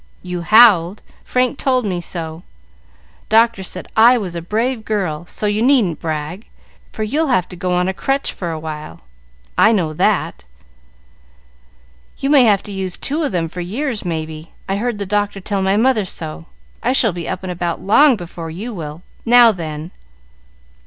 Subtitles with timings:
[0.23, 2.41] "You howled; Frank told me so.
[3.29, 6.47] Doctor said I was a brave girl, so you needn't brag,
[6.91, 9.01] for you'll have to go on a crutch for a while.
[9.59, 10.43] I know that."
[12.17, 14.51] "You may have to use two of them for years, may be.
[14.67, 16.47] I heard the doctor tell my mother so.
[16.81, 19.03] I shall be up and about long before you will.
[19.23, 19.91] Now then!"